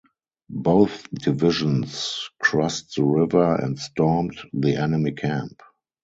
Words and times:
Both 0.63 1.11
divisions 1.11 2.31
crossed 2.41 2.95
the 2.95 3.03
river 3.03 3.53
and 3.53 3.77
stormed 3.77 4.35
the 4.51 4.77
enemy 4.77 5.11
camp. 5.11 5.61